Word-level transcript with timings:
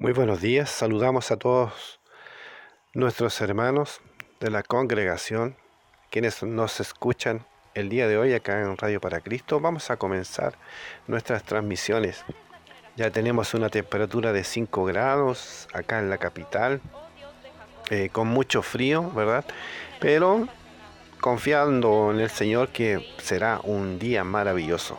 Muy 0.00 0.12
buenos 0.12 0.40
días, 0.40 0.70
saludamos 0.70 1.32
a 1.32 1.38
todos 1.38 1.98
nuestros 2.94 3.40
hermanos 3.40 4.00
de 4.38 4.48
la 4.48 4.62
congregación, 4.62 5.56
quienes 6.08 6.40
nos 6.44 6.78
escuchan 6.78 7.44
el 7.74 7.88
día 7.88 8.06
de 8.06 8.16
hoy 8.16 8.32
acá 8.32 8.62
en 8.62 8.76
Radio 8.76 9.00
para 9.00 9.18
Cristo. 9.18 9.58
Vamos 9.58 9.90
a 9.90 9.96
comenzar 9.96 10.56
nuestras 11.08 11.42
transmisiones. 11.42 12.24
Ya 12.94 13.10
tenemos 13.10 13.54
una 13.54 13.70
temperatura 13.70 14.32
de 14.32 14.44
5 14.44 14.84
grados 14.84 15.66
acá 15.72 15.98
en 15.98 16.10
la 16.10 16.18
capital, 16.18 16.80
eh, 17.90 18.08
con 18.12 18.28
mucho 18.28 18.62
frío, 18.62 19.10
¿verdad? 19.10 19.44
Pero 19.98 20.46
confiando 21.20 22.12
en 22.12 22.20
el 22.20 22.30
Señor 22.30 22.68
que 22.68 23.04
será 23.20 23.58
un 23.64 23.98
día 23.98 24.22
maravilloso. 24.22 24.96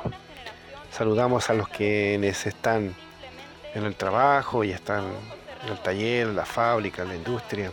Saludamos 0.92 1.50
a 1.50 1.54
los 1.54 1.70
quienes 1.70 2.46
están 2.46 2.94
en 3.74 3.84
el 3.84 3.96
trabajo 3.96 4.64
y 4.64 4.72
están 4.72 5.06
en 5.64 5.72
el 5.72 5.80
taller, 5.80 6.28
en 6.28 6.36
la 6.36 6.46
fábrica, 6.46 7.04
en 7.04 7.10
la 7.10 7.16
industria, 7.16 7.72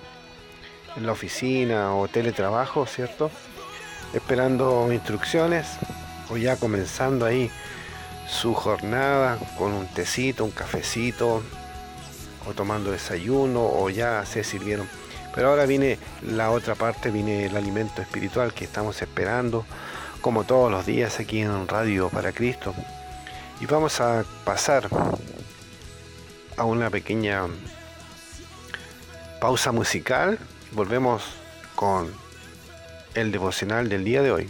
en 0.96 1.06
la 1.06 1.12
oficina 1.12 1.95
o 1.95 2.09
teletrabajo, 2.09 2.87
¿cierto? 2.87 3.30
Esperando 4.12 4.92
instrucciones 4.92 5.66
o 6.30 6.37
ya 6.37 6.56
comenzando 6.56 7.27
ahí 7.27 7.51
su 8.28 8.54
jornada 8.54 9.38
con 9.56 9.73
un 9.73 9.87
tecito, 9.87 10.45
un 10.45 10.51
cafecito 10.51 11.42
o 12.48 12.52
tomando 12.54 12.90
desayuno 12.90 13.65
o 13.65 13.90
ya 13.90 14.24
se 14.26 14.42
sirvieron. 14.45 14.88
Pero 15.34 15.51
ahora 15.51 15.66
viene 15.66 15.98
la 16.23 16.51
otra 16.51 16.74
parte, 16.74 17.10
viene 17.10 17.46
el 17.46 17.56
alimento 17.56 18.01
espiritual 18.01 18.54
que 18.54 18.65
estamos 18.65 19.02
esperando 19.02 19.66
como 20.20 20.45
todos 20.45 20.70
los 20.70 20.87
días 20.87 21.20
aquí 21.20 21.42
en 21.42 21.68
Radio 21.68 22.09
para 22.09 22.32
Cristo. 22.32 22.74
Y 23.60 23.66
vamos 23.66 24.01
a 24.01 24.24
pasar 24.45 24.88
a 26.57 26.65
una 26.65 26.90
pequeña 26.90 27.43
pausa 29.40 29.73
musical. 29.73 30.38
Volvemos 30.73 31.23
con 31.74 32.13
el 33.15 33.32
devocional 33.32 33.88
del 33.88 34.04
día 34.04 34.23
de 34.23 34.30
hoy. 34.30 34.48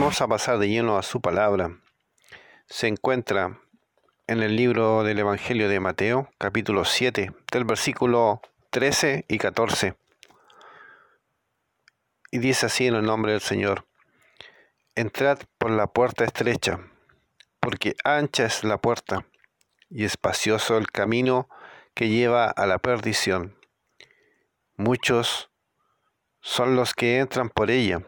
Vamos 0.00 0.20
a 0.20 0.28
pasar 0.28 0.58
de 0.58 0.68
lleno 0.68 0.96
a 0.96 1.02
su 1.02 1.20
palabra. 1.20 1.76
Se 2.66 2.86
encuentra 2.86 3.60
en 4.28 4.44
el 4.44 4.54
libro 4.54 5.02
del 5.02 5.18
Evangelio 5.18 5.68
de 5.68 5.80
Mateo, 5.80 6.30
capítulo 6.38 6.84
7, 6.84 7.32
del 7.50 7.64
versículo 7.64 8.40
13 8.70 9.24
y 9.26 9.38
14. 9.38 9.96
Y 12.30 12.38
dice 12.38 12.66
así 12.66 12.86
en 12.86 12.94
el 12.94 13.02
nombre 13.02 13.32
del 13.32 13.40
Señor, 13.40 13.88
entrad 14.94 15.40
por 15.58 15.72
la 15.72 15.88
puerta 15.88 16.24
estrecha, 16.24 16.78
porque 17.58 17.96
ancha 18.04 18.44
es 18.44 18.62
la 18.62 18.78
puerta 18.78 19.26
y 19.90 20.04
espacioso 20.04 20.78
el 20.78 20.92
camino 20.92 21.48
que 21.94 22.08
lleva 22.08 22.46
a 22.48 22.66
la 22.66 22.78
perdición. 22.78 23.58
Muchos 24.76 25.50
son 26.40 26.76
los 26.76 26.94
que 26.94 27.18
entran 27.18 27.48
por 27.48 27.72
ella, 27.72 28.04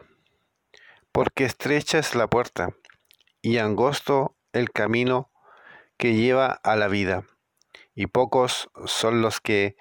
porque 1.11 1.45
estrecha 1.45 1.99
es 1.99 2.15
la 2.15 2.27
puerta 2.27 2.75
y 3.41 3.57
angosto 3.57 4.35
el 4.53 4.71
camino 4.71 5.31
que 5.97 6.15
lleva 6.15 6.59
a 6.63 6.75
la 6.75 6.87
vida, 6.87 7.25
y 7.93 8.07
pocos 8.07 8.69
son 8.85 9.21
los 9.21 9.39
que 9.39 9.75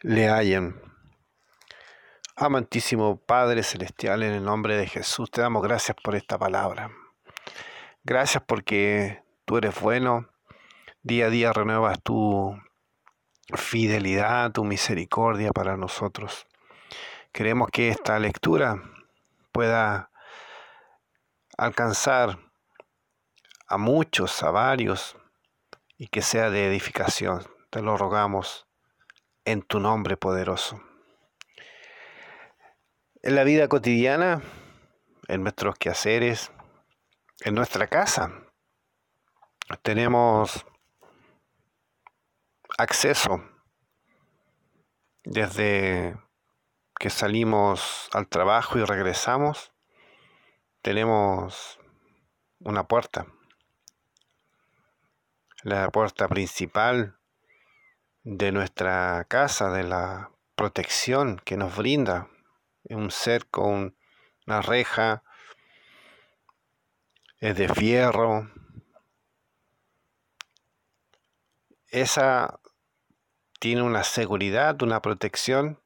le 0.00 0.28
hallan. 0.28 0.80
Amantísimo 2.36 3.18
Padre 3.18 3.62
Celestial, 3.62 4.22
en 4.22 4.32
el 4.32 4.44
nombre 4.44 4.76
de 4.76 4.86
Jesús, 4.86 5.30
te 5.30 5.40
damos 5.40 5.62
gracias 5.62 5.96
por 6.02 6.16
esta 6.16 6.38
palabra. 6.38 6.90
Gracias 8.02 8.42
porque 8.46 9.22
tú 9.44 9.56
eres 9.58 9.80
bueno, 9.80 10.28
día 11.02 11.26
a 11.26 11.30
día 11.30 11.52
renuevas 11.52 12.02
tu 12.02 12.58
fidelidad, 13.54 14.52
tu 14.52 14.64
misericordia 14.64 15.52
para 15.52 15.76
nosotros. 15.76 16.46
Queremos 17.32 17.68
que 17.70 17.88
esta 17.88 18.18
lectura 18.18 18.82
pueda 19.52 20.10
alcanzar 21.56 22.38
a 23.66 23.76
muchos, 23.76 24.42
a 24.42 24.50
varios, 24.50 25.16
y 25.96 26.08
que 26.08 26.22
sea 26.22 26.50
de 26.50 26.66
edificación. 26.66 27.46
Te 27.70 27.82
lo 27.82 27.96
rogamos 27.96 28.66
en 29.44 29.62
tu 29.62 29.80
nombre 29.80 30.16
poderoso. 30.16 30.82
En 33.22 33.34
la 33.34 33.44
vida 33.44 33.68
cotidiana, 33.68 34.42
en 35.28 35.42
nuestros 35.42 35.76
quehaceres, 35.76 36.52
en 37.40 37.54
nuestra 37.54 37.86
casa, 37.86 38.32
tenemos 39.82 40.66
acceso 42.76 43.42
desde 45.24 46.16
que 46.98 47.10
salimos 47.10 48.08
al 48.12 48.28
trabajo 48.28 48.78
y 48.78 48.84
regresamos, 48.84 49.73
tenemos 50.84 51.80
una 52.60 52.86
puerta. 52.86 53.26
La 55.62 55.88
puerta 55.88 56.28
principal 56.28 57.16
de 58.22 58.52
nuestra 58.52 59.24
casa, 59.26 59.70
de 59.70 59.82
la 59.82 60.30
protección 60.54 61.40
que 61.42 61.56
nos 61.56 61.74
brinda 61.74 62.28
un 62.90 63.10
cerco, 63.10 63.66
una 63.66 64.60
reja, 64.60 65.22
es 67.38 67.56
de 67.56 67.70
fierro. 67.70 68.52
Esa 71.88 72.60
tiene 73.58 73.80
una 73.80 74.04
seguridad, 74.04 74.82
una 74.82 75.00
protección 75.00 75.80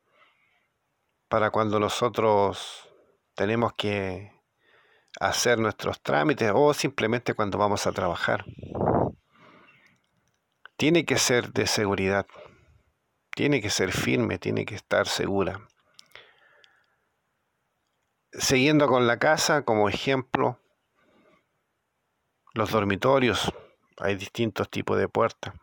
para 1.29 1.53
cuando 1.53 1.79
nosotros 1.79 2.89
tenemos 3.37 3.73
que 3.75 4.37
hacer 5.20 5.58
nuestros 5.58 6.00
trámites 6.00 6.52
o 6.55 6.72
simplemente 6.75 7.34
cuando 7.34 7.58
vamos 7.58 7.87
a 7.87 7.93
trabajar. 7.93 8.44
Tiene 10.76 11.05
que 11.05 11.19
ser 11.19 11.52
de 11.52 11.66
seguridad, 11.66 12.26
tiene 13.34 13.60
que 13.60 13.70
ser 13.70 13.93
firme, 13.93 14.38
tiene 14.38 14.64
que 14.64 14.75
estar 14.75 15.08
segura. 15.08 15.69
Siguiendo 18.32 18.87
con 18.87 19.06
la 19.06 19.19
casa 19.19 19.64
como 19.64 19.88
ejemplo, 19.88 20.60
los 22.54 22.70
dormitorios, 22.70 23.52
hay 23.99 24.16
distintos 24.16 24.70
tipos 24.70 24.99
de 24.99 25.08
puertas, 25.08 25.54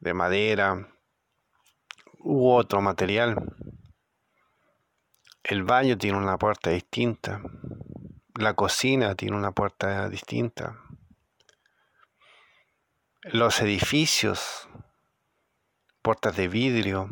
de 0.00 0.14
madera 0.14 0.88
u 2.18 2.50
otro 2.50 2.80
material. 2.80 3.36
El 5.44 5.62
baño 5.62 5.96
tiene 5.96 6.18
una 6.18 6.36
puerta 6.38 6.70
distinta. 6.70 7.40
La 8.38 8.54
cocina 8.54 9.16
tiene 9.16 9.36
una 9.36 9.50
puerta 9.50 10.08
distinta. 10.08 10.78
Los 13.22 13.60
edificios, 13.60 14.68
puertas 16.02 16.36
de 16.36 16.46
vidrio, 16.46 17.10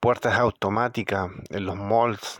puertas 0.00 0.36
automáticas 0.36 1.30
en 1.50 1.66
los 1.66 1.76
malls. 1.76 2.38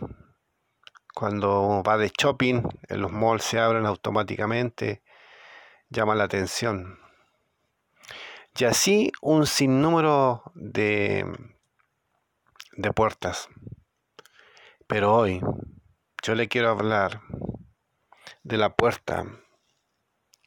Cuando 1.15 1.81
va 1.87 1.97
de 1.97 2.09
shopping, 2.09 2.63
en 2.89 3.01
los 3.01 3.13
malls 3.13 3.45
se 3.45 3.59
abren 3.59 3.85
automáticamente, 3.85 5.03
llama 5.87 6.15
la 6.15 6.25
atención. 6.25 6.99
Y 8.57 8.65
así 8.65 9.13
un 9.21 9.47
sinnúmero 9.47 10.43
de 10.53 11.25
de 12.73 12.91
puertas. 12.91 13.47
Pero 14.85 15.15
hoy 15.15 15.41
yo 16.23 16.35
le 16.35 16.47
quiero 16.47 16.69
hablar 16.69 17.21
de 18.43 18.57
la 18.57 18.75
puerta 18.75 19.25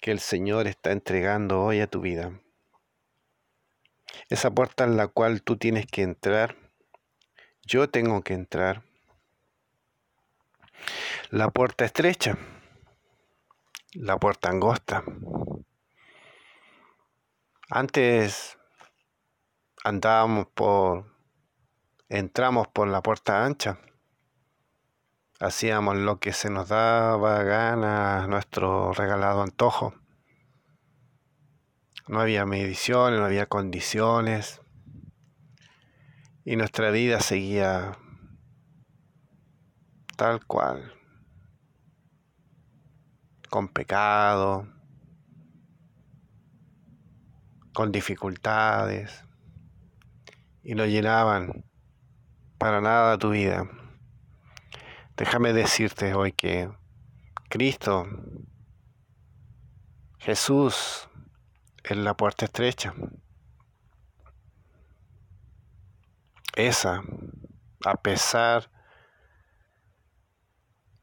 que 0.00 0.10
el 0.10 0.20
Señor 0.20 0.66
está 0.66 0.92
entregando 0.92 1.62
hoy 1.62 1.80
a 1.80 1.86
tu 1.86 2.00
vida. 2.00 2.40
Esa 4.28 4.50
puerta 4.50 4.84
en 4.84 4.96
la 4.96 5.08
cual 5.08 5.42
tú 5.42 5.56
tienes 5.56 5.86
que 5.86 6.02
entrar, 6.02 6.56
yo 7.62 7.88
tengo 7.90 8.22
que 8.22 8.34
entrar. 8.34 8.82
La 11.30 11.50
puerta 11.50 11.84
estrecha, 11.84 12.36
la 13.92 14.18
puerta 14.18 14.48
angosta. 14.48 15.04
Antes 17.68 18.58
andábamos 19.84 20.46
por 20.48 21.14
entramos 22.08 22.66
por 22.68 22.88
la 22.88 23.02
puerta 23.02 23.44
ancha. 23.44 23.78
Hacíamos 25.42 25.96
lo 25.96 26.20
que 26.20 26.34
se 26.34 26.50
nos 26.50 26.68
daba 26.68 27.42
gana, 27.44 28.26
nuestro 28.26 28.92
regalado 28.92 29.40
antojo. 29.42 29.94
No 32.08 32.20
había 32.20 32.44
mediciones, 32.44 33.18
no 33.18 33.24
había 33.24 33.46
condiciones. 33.46 34.60
Y 36.44 36.56
nuestra 36.56 36.90
vida 36.90 37.20
seguía 37.20 37.96
tal 40.16 40.44
cual, 40.44 40.92
con 43.48 43.68
pecado, 43.68 44.68
con 47.72 47.92
dificultades, 47.92 49.24
y 50.62 50.74
lo 50.74 50.84
llenaban 50.84 51.64
para 52.58 52.82
nada 52.82 53.16
tu 53.16 53.30
vida. 53.30 53.79
Déjame 55.20 55.52
decirte 55.52 56.14
hoy 56.14 56.32
que 56.32 56.70
Cristo, 57.50 58.06
Jesús, 60.18 61.10
es 61.84 61.96
la 61.98 62.16
puerta 62.16 62.46
estrecha. 62.46 62.94
Esa, 66.56 67.02
a 67.84 67.96
pesar 67.96 68.70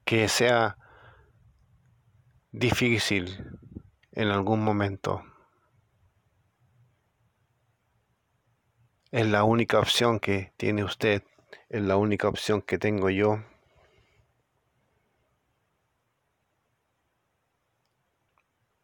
que 0.03 0.27
sea 0.27 0.79
difícil 2.51 3.59
en 4.13 4.29
algún 4.29 4.63
momento, 4.63 5.23
es 9.11 9.27
la 9.27 9.43
única 9.43 9.77
opción 9.77 10.19
que 10.19 10.53
tiene 10.57 10.83
usted 10.83 11.21
es 11.69 11.83
la 11.83 11.97
única 11.97 12.27
opción 12.27 12.63
que 12.63 12.79
tengo 12.79 13.11
yo. 13.11 13.43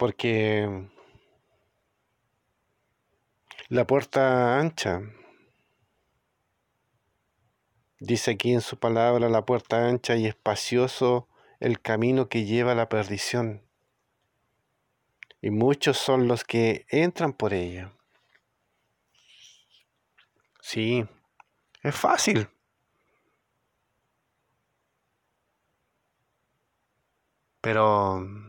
Porque 0.04 0.90
la 3.70 3.88
puerta 3.88 4.60
ancha, 4.60 5.02
dice 8.02 8.32
aquí 8.32 8.52
en 8.52 8.60
su 8.60 8.78
palabra, 8.78 9.30
la 9.30 9.46
puerta 9.46 9.88
ancha 9.88 10.18
y 10.18 10.26
espacioso 10.28 11.30
el 11.62 11.80
camino 11.80 12.28
que 12.28 12.44
lleva 12.44 12.74
a 12.74 12.76
la 12.76 12.90
perdición. 12.90 13.66
Y 15.40 15.52
muchos 15.52 15.98
son 15.98 16.28
los 16.28 16.44
que 16.44 16.86
entran 16.90 17.32
por 17.32 17.54
ella. 17.54 17.94
Sí, 20.60 21.08
es 21.82 21.96
fácil. 21.96 22.50
Pero 27.62 28.43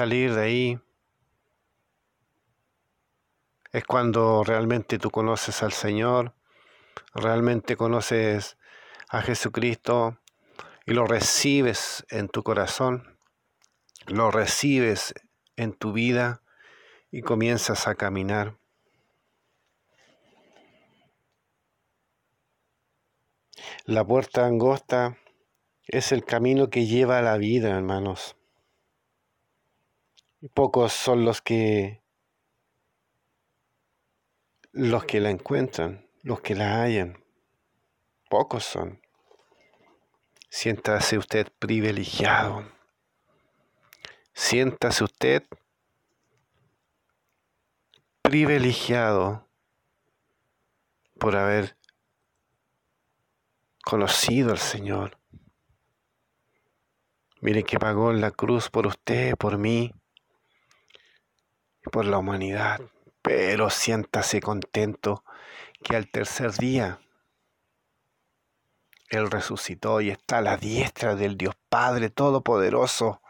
salir 0.00 0.34
de 0.34 0.42
ahí 0.42 0.80
es 3.70 3.84
cuando 3.84 4.42
realmente 4.44 4.98
tú 4.98 5.10
conoces 5.10 5.62
al 5.62 5.72
Señor, 5.72 6.32
realmente 7.14 7.76
conoces 7.76 8.56
a 9.10 9.20
Jesucristo 9.20 10.18
y 10.86 10.94
lo 10.94 11.04
recibes 11.06 12.06
en 12.08 12.30
tu 12.30 12.42
corazón, 12.42 13.18
lo 14.06 14.30
recibes 14.30 15.12
en 15.56 15.74
tu 15.74 15.92
vida 15.92 16.40
y 17.10 17.20
comienzas 17.20 17.86
a 17.86 17.94
caminar. 17.94 18.56
La 23.84 24.02
puerta 24.02 24.46
angosta 24.46 25.18
es 25.86 26.10
el 26.10 26.24
camino 26.24 26.70
que 26.70 26.86
lleva 26.86 27.18
a 27.18 27.22
la 27.22 27.36
vida, 27.36 27.76
hermanos. 27.76 28.34
Pocos 30.48 30.94
son 30.94 31.26
los 31.26 31.42
que 31.42 32.02
los 34.72 35.04
que 35.04 35.20
la 35.20 35.28
encuentran, 35.28 36.08
los 36.22 36.40
que 36.40 36.54
la 36.54 36.80
hallan. 36.80 37.22
Pocos 38.30 38.64
son. 38.64 39.02
Siéntase 40.48 41.18
usted 41.18 41.52
privilegiado. 41.58 42.64
Siéntase 44.32 45.04
usted 45.04 45.44
privilegiado 48.22 49.46
por 51.18 51.36
haber 51.36 51.76
conocido 53.84 54.52
al 54.52 54.58
Señor. 54.58 55.18
Mire 57.42 57.62
que 57.62 57.78
pagó 57.78 58.14
la 58.14 58.30
cruz 58.30 58.70
por 58.70 58.86
usted, 58.86 59.36
por 59.36 59.58
mí 59.58 59.92
por 61.92 62.04
la 62.04 62.18
humanidad. 62.18 62.80
Pero 63.22 63.70
siéntase 63.70 64.40
contento 64.40 65.24
que 65.82 65.96
al 65.96 66.10
tercer 66.10 66.52
día 66.52 67.00
Él 69.08 69.30
resucitó 69.30 70.00
y 70.00 70.10
está 70.10 70.38
a 70.38 70.42
la 70.42 70.56
diestra 70.56 71.14
del 71.14 71.36
Dios 71.36 71.56
Padre 71.68 72.10
Todopoderoso, 72.10 73.20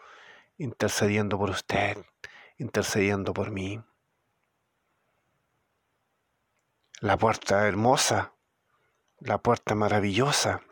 intercediendo 0.59 1.39
por 1.39 1.51
usted, 1.51 1.99
intercediendo 2.59 3.33
por 3.33 3.51
mí. 3.51 3.81
La 7.01 7.17
puerta 7.17 7.67
hermosa 7.67 8.35
la 9.21 9.39
puerta 9.39 9.75
maravillosa, 9.75 10.63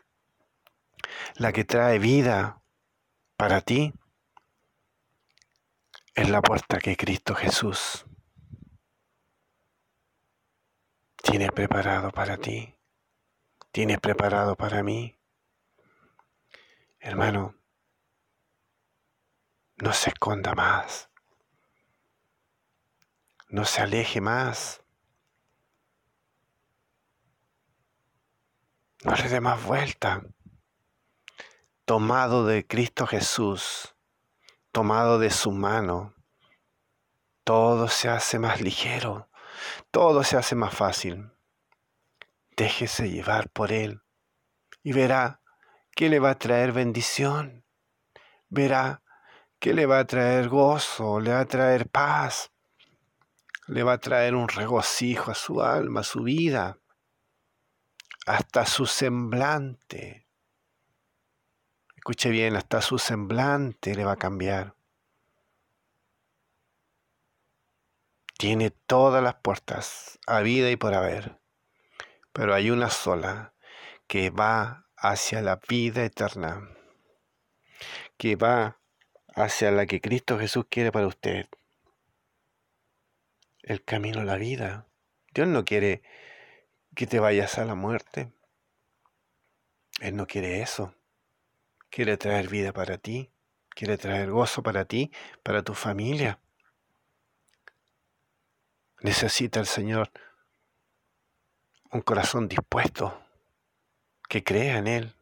la 1.35 1.53
que 1.53 1.63
trae 1.63 1.99
vida 1.99 2.61
para 3.37 3.61
ti, 3.61 3.93
es 6.19 6.29
la 6.29 6.41
puerta 6.41 6.79
que 6.79 6.97
Cristo 6.97 7.33
Jesús 7.33 8.05
tiene 11.23 11.51
preparado 11.51 12.11
para 12.11 12.37
ti, 12.37 12.75
tiene 13.71 13.97
preparado 13.97 14.55
para 14.55 14.83
mí. 14.83 15.17
Hermano, 16.99 17.55
no 19.77 19.93
se 19.93 20.09
esconda 20.09 20.53
más, 20.55 21.09
no 23.49 23.65
se 23.65 23.81
aleje 23.81 24.19
más 24.19 24.83
No 29.03 29.15
le 29.15 29.29
dé 29.29 29.39
más 29.39 29.63
vuelta. 29.63 30.21
Tomado 31.85 32.45
de 32.45 32.67
Cristo 32.67 33.07
Jesús, 33.07 33.95
tomado 34.71 35.19
de 35.19 35.29
su 35.29 35.51
mano, 35.51 36.13
todo 37.43 37.87
se 37.87 38.09
hace 38.09 38.39
más 38.39 38.61
ligero, 38.61 39.29
todo 39.91 40.23
se 40.23 40.37
hace 40.37 40.55
más 40.55 40.73
fácil. 40.73 41.31
Déjese 42.55 43.09
llevar 43.09 43.49
por 43.49 43.71
Él 43.71 44.01
y 44.83 44.93
verá 44.93 45.41
que 45.95 46.09
le 46.09 46.19
va 46.19 46.31
a 46.31 46.39
traer 46.39 46.71
bendición. 46.71 47.65
Verá 48.49 49.01
que 49.59 49.73
le 49.73 49.85
va 49.85 49.99
a 49.99 50.05
traer 50.05 50.49
gozo, 50.49 51.19
le 51.19 51.31
va 51.31 51.41
a 51.41 51.45
traer 51.45 51.89
paz, 51.89 52.51
le 53.67 53.83
va 53.83 53.93
a 53.93 53.97
traer 53.99 54.33
un 54.35 54.47
regocijo 54.47 55.31
a 55.31 55.35
su 55.35 55.61
alma, 55.61 56.01
a 56.01 56.03
su 56.03 56.23
vida 56.23 56.79
hasta 58.25 58.65
su 58.65 58.85
semblante. 58.85 60.28
Escuche 62.09 62.31
bien, 62.31 62.55
hasta 62.55 62.81
su 62.81 62.97
semblante 62.97 63.93
le 63.93 64.03
va 64.03 64.13
a 64.13 64.17
cambiar. 64.17 64.73
Tiene 68.35 68.71
todas 68.71 69.21
las 69.21 69.35
puertas, 69.35 70.17
a 70.25 70.39
vida 70.39 70.71
y 70.71 70.75
por 70.75 70.95
haber, 70.95 71.37
pero 72.33 72.55
hay 72.55 72.71
una 72.71 72.89
sola 72.89 73.53
que 74.07 74.31
va 74.31 74.87
hacia 74.97 75.43
la 75.43 75.59
vida 75.69 76.03
eterna, 76.03 76.75
que 78.17 78.35
va 78.35 78.79
hacia 79.35 79.69
la 79.69 79.85
que 79.85 80.01
Cristo 80.01 80.39
Jesús 80.39 80.65
quiere 80.67 80.91
para 80.91 81.05
usted. 81.05 81.45
El 83.61 83.83
camino 83.83 84.21
a 84.21 84.25
la 84.25 84.37
vida. 84.37 84.87
Dios 85.31 85.47
no 85.47 85.63
quiere 85.63 86.01
que 86.95 87.05
te 87.05 87.19
vayas 87.19 87.59
a 87.59 87.65
la 87.65 87.75
muerte. 87.75 88.31
Él 89.99 90.15
no 90.15 90.25
quiere 90.25 90.63
eso. 90.63 90.95
Quiere 91.89 92.17
traer 92.17 92.47
vida 92.47 92.71
para 92.71 92.97
ti, 92.97 93.31
quiere 93.69 93.97
traer 93.97 94.29
gozo 94.29 94.61
para 94.61 94.85
ti, 94.85 95.11
para 95.43 95.63
tu 95.63 95.73
familia. 95.73 96.39
Necesita 99.01 99.59
el 99.59 99.65
Señor 99.65 100.11
un 101.91 102.01
corazón 102.01 102.47
dispuesto, 102.47 103.19
que 104.27 104.43
crea 104.43 104.77
en 104.77 104.87
Él, 104.87 105.15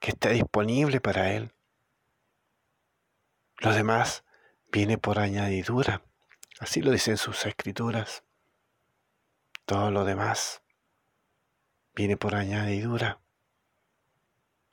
que 0.00 0.10
esté 0.10 0.30
disponible 0.30 1.00
para 1.00 1.32
Él. 1.32 1.52
Lo 3.58 3.74
demás 3.74 4.24
viene 4.72 4.96
por 4.96 5.18
añadidura. 5.18 6.02
Así 6.58 6.80
lo 6.80 6.90
dicen 6.90 7.18
sus 7.18 7.44
escrituras. 7.44 8.24
Todo 9.66 9.90
lo 9.90 10.04
demás 10.04 10.62
viene 11.94 12.16
por 12.16 12.34
añadidura. 12.34 13.20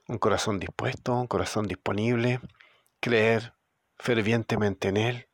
Un 0.07 0.17
corazón 0.19 0.59
dispuesto, 0.59 1.13
un 1.13 1.27
corazón 1.27 1.67
disponible, 1.67 2.39
creer 3.01 3.53
fervientemente 3.97 4.87
en 4.87 4.97
Él, 4.97 5.29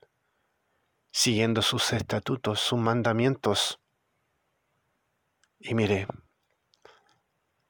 siguiendo 1.11 1.61
sus 1.61 1.93
estatutos, 1.93 2.59
sus 2.59 2.79
mandamientos. 2.79 3.79
Y 5.59 5.75
mire, 5.75 6.07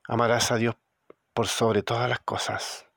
amarás 0.08 0.52
a 0.52 0.56
Dios 0.56 0.76
por 1.34 1.48
sobre 1.48 1.84
todas 1.84 2.10
las 2.10 2.20
cosas. 2.20 2.88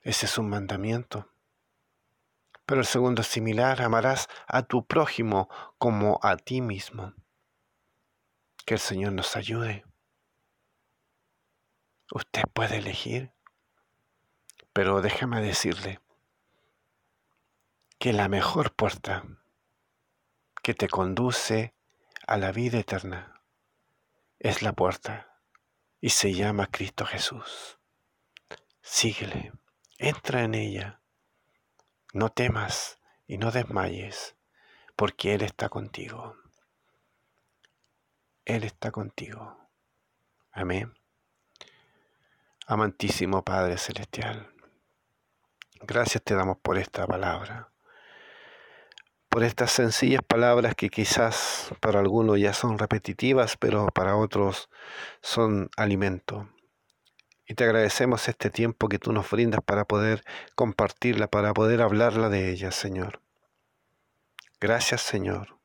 Ese 0.00 0.26
es 0.26 0.38
un 0.38 0.48
mandamiento. 0.48 1.28
Pero 2.64 2.80
el 2.80 2.86
segundo 2.86 3.20
es 3.20 3.28
similar, 3.28 3.82
amarás 3.82 4.28
a 4.46 4.62
tu 4.62 4.86
prójimo 4.86 5.48
como 5.78 6.18
a 6.22 6.36
ti 6.36 6.62
mismo. 6.62 7.12
Que 8.64 8.74
el 8.74 8.80
Señor 8.80 9.12
nos 9.12 9.36
ayude. 9.36 9.84
Usted 12.14 12.42
puede 12.52 12.76
elegir, 12.76 13.32
pero 14.74 15.00
déjame 15.00 15.40
decirle 15.40 15.98
que 17.98 18.12
la 18.12 18.28
mejor 18.28 18.74
puerta 18.74 19.24
que 20.62 20.74
te 20.74 20.88
conduce 20.88 21.74
a 22.26 22.36
la 22.36 22.52
vida 22.52 22.78
eterna 22.78 23.40
es 24.40 24.60
la 24.60 24.74
puerta 24.74 25.40
y 26.02 26.10
se 26.10 26.34
llama 26.34 26.66
Cristo 26.66 27.06
Jesús. 27.06 27.78
Síguele, 28.82 29.54
entra 29.96 30.42
en 30.42 30.54
ella, 30.54 31.00
no 32.12 32.28
temas 32.28 32.98
y 33.26 33.38
no 33.38 33.50
desmayes, 33.50 34.36
porque 34.96 35.32
Él 35.32 35.40
está 35.40 35.70
contigo. 35.70 36.36
Él 38.44 38.64
está 38.64 38.90
contigo. 38.90 39.70
Amén. 40.50 40.92
Amantísimo 42.68 43.42
Padre 43.42 43.76
Celestial, 43.76 44.48
gracias 45.80 46.22
te 46.22 46.36
damos 46.36 46.58
por 46.58 46.78
esta 46.78 47.08
palabra, 47.08 47.72
por 49.28 49.42
estas 49.42 49.72
sencillas 49.72 50.22
palabras 50.22 50.76
que 50.76 50.88
quizás 50.88 51.74
para 51.80 51.98
algunos 51.98 52.38
ya 52.38 52.52
son 52.52 52.78
repetitivas, 52.78 53.56
pero 53.56 53.88
para 53.88 54.14
otros 54.14 54.70
son 55.22 55.70
alimento. 55.76 56.48
Y 57.48 57.54
te 57.54 57.64
agradecemos 57.64 58.28
este 58.28 58.48
tiempo 58.48 58.88
que 58.88 59.00
tú 59.00 59.12
nos 59.12 59.28
brindas 59.28 59.60
para 59.64 59.84
poder 59.84 60.22
compartirla, 60.54 61.26
para 61.26 61.52
poder 61.52 61.82
hablarla 61.82 62.28
de 62.28 62.52
ella, 62.52 62.70
Señor. 62.70 63.20
Gracias, 64.60 65.00
Señor. 65.02 65.58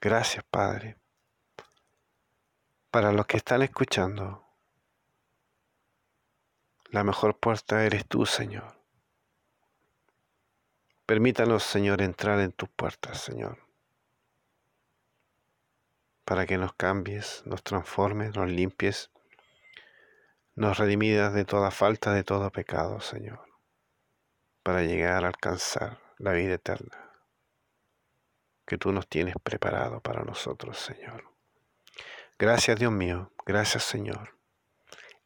Gracias, 0.00 0.44
Padre. 0.48 0.98
Para 2.92 3.10
los 3.10 3.26
que 3.26 3.38
están 3.38 3.62
escuchando, 3.62 4.45
La 6.96 7.04
mejor 7.04 7.38
puerta 7.38 7.84
eres 7.84 8.06
tú, 8.06 8.24
Señor. 8.24 8.80
Permítanos, 11.04 11.62
Señor, 11.62 12.00
entrar 12.00 12.40
en 12.40 12.52
tus 12.52 12.70
puertas, 12.70 13.20
Señor, 13.20 13.58
para 16.24 16.46
que 16.46 16.56
nos 16.56 16.72
cambies, 16.72 17.42
nos 17.44 17.62
transformes, 17.62 18.34
nos 18.34 18.48
limpies, 18.48 19.10
nos 20.54 20.78
redimidas 20.78 21.34
de 21.34 21.44
toda 21.44 21.70
falta, 21.70 22.14
de 22.14 22.24
todo 22.24 22.50
pecado, 22.50 22.98
Señor, 23.02 23.46
para 24.62 24.80
llegar 24.82 25.22
a 25.24 25.28
alcanzar 25.28 26.00
la 26.16 26.32
vida 26.32 26.54
eterna 26.54 27.12
que 28.64 28.78
tú 28.78 28.90
nos 28.90 29.06
tienes 29.06 29.34
preparado 29.42 30.00
para 30.00 30.24
nosotros, 30.24 30.78
Señor. 30.78 31.24
Gracias, 32.38 32.78
Dios 32.80 32.90
mío, 32.90 33.32
gracias, 33.44 33.84
Señor, 33.84 34.38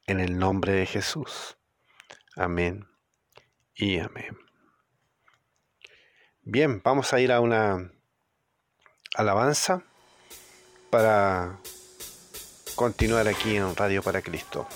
en 0.08 0.18
el 0.18 0.36
nombre 0.36 0.72
de 0.72 0.86
Jesús. 0.86 1.56
Amén 2.36 2.86
y 3.74 3.98
amén. 3.98 4.38
Bien, 6.42 6.80
vamos 6.82 7.12
a 7.12 7.20
ir 7.20 7.32
a 7.32 7.40
una 7.40 7.92
alabanza 9.14 9.82
para 10.90 11.58
continuar 12.74 13.28
aquí 13.28 13.56
en 13.56 13.74
Radio 13.76 14.02
para 14.02 14.22
Cristo. 14.22 14.66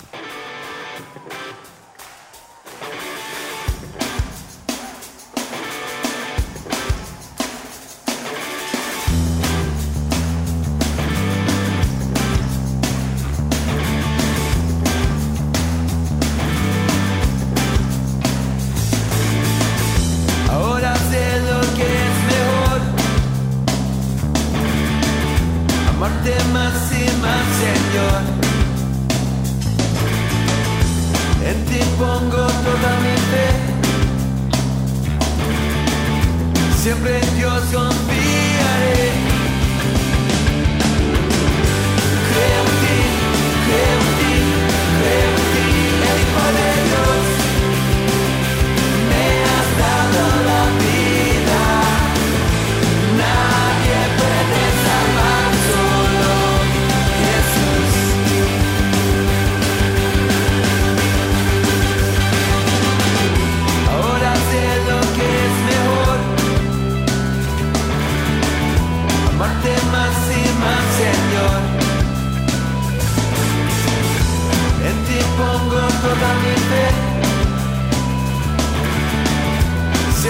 Siempre 36.85 37.19
Dios 37.35 37.63
conmigo. 37.73 38.04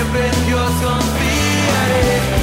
siempre 0.05 0.27
en 0.27 0.45
Dios 0.45 0.71
confiaré. 0.83 2.34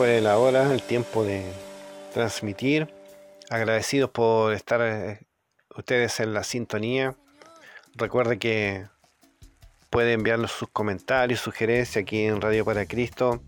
Fue 0.00 0.20
la 0.20 0.38
hora, 0.38 0.72
el 0.72 0.82
tiempo 0.82 1.24
de 1.24 1.44
transmitir. 2.14 2.88
Agradecidos 3.50 4.08
por 4.10 4.54
estar 4.54 4.80
eh, 4.82 5.20
ustedes 5.76 6.20
en 6.20 6.32
la 6.32 6.44
sintonía. 6.44 7.16
Recuerde 7.96 8.38
que 8.38 8.86
puede 9.90 10.14
enviarnos 10.14 10.52
sus 10.52 10.68
comentarios, 10.70 11.40
sugerencias 11.40 12.02
aquí 12.02 12.24
en 12.24 12.40
Radio 12.40 12.64
para 12.64 12.86
Cristo. 12.86 13.42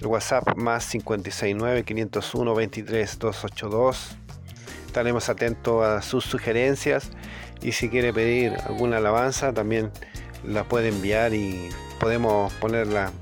El 0.00 0.06
WhatsApp 0.06 0.56
más 0.56 0.88
569 0.88 1.84
501 1.84 2.54
23 2.54 3.18
282. 3.18 4.16
Estaremos 4.86 5.28
atentos 5.28 5.84
a 5.84 6.00
sus 6.00 6.24
sugerencias 6.24 7.10
y 7.60 7.72
si 7.72 7.88
quiere 7.88 8.12
pedir 8.12 8.54
alguna 8.66 8.98
alabanza 8.98 9.52
también 9.52 9.90
la 10.44 10.64
puede 10.64 10.88
enviar 10.88 11.34
y 11.34 11.68
podemos 12.00 12.52
ponerla 12.54 13.12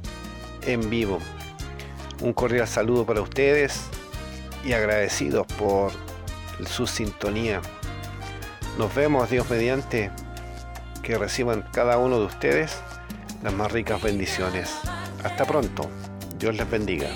en 0.62 0.88
vivo. 0.90 1.18
Un 2.20 2.33
cordial 2.33 2.68
saludo 2.68 3.06
para 3.06 3.20
ustedes 3.20 3.80
y 4.64 4.72
agradecidos 4.72 5.46
por 5.59 5.92
su 6.66 6.87
sintonía. 6.87 7.61
Nos 8.78 8.94
vemos, 8.94 9.30
Dios 9.30 9.48
mediante, 9.50 10.11
que 11.02 11.18
reciban 11.18 11.64
cada 11.72 11.98
uno 11.98 12.18
de 12.18 12.26
ustedes 12.26 12.76
las 13.42 13.52
más 13.52 13.72
ricas 13.72 14.02
bendiciones. 14.02 14.70
Hasta 15.24 15.44
pronto. 15.44 15.88
Dios 16.38 16.54
les 16.54 16.70
bendiga. 16.70 17.09